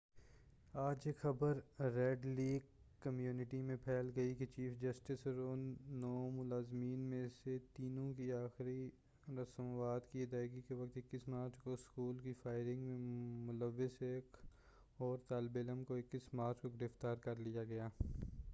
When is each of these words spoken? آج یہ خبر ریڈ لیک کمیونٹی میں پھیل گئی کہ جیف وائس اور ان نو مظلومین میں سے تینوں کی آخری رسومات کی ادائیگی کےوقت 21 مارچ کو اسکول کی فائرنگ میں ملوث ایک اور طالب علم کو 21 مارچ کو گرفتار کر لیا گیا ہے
آج 0.73 1.05
یہ 1.07 1.11
خبر 1.21 1.57
ریڈ 1.95 2.25
لیک 2.25 2.63
کمیونٹی 3.01 3.61
میں 3.61 3.75
پھیل 3.83 4.09
گئی 4.15 4.33
کہ 4.35 4.45
جیف 4.55 4.83
وائس 4.83 5.27
اور 5.27 5.35
ان 5.35 5.73
نو 6.01 6.13
مظلومین 6.29 6.99
میں 6.99 7.27
سے 7.29 7.57
تینوں 7.73 8.13
کی 8.13 8.31
آخری 8.33 8.89
رسومات 9.37 10.11
کی 10.11 10.23
ادائیگی 10.23 10.61
کےوقت 10.61 10.97
21 10.97 11.27
مارچ 11.27 11.57
کو 11.57 11.73
اسکول 11.73 12.17
کی 12.17 12.33
فائرنگ 12.33 12.83
میں 12.83 12.97
ملوث 13.45 14.01
ایک 14.01 14.37
اور 14.97 15.17
طالب 15.27 15.57
علم 15.57 15.83
کو 15.83 15.97
21 15.97 16.33
مارچ 16.33 16.61
کو 16.61 16.69
گرفتار 16.69 17.15
کر 17.15 17.35
لیا 17.35 17.63
گیا 17.63 17.87
ہے 17.87 18.09